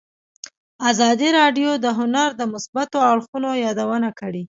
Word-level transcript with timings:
ازادي 0.91 1.29
راډیو 1.39 1.71
د 1.85 1.85
هنر 1.99 2.29
د 2.35 2.41
مثبتو 2.53 2.97
اړخونو 3.11 3.49
یادونه 3.65 4.09
کړې. 4.19 4.39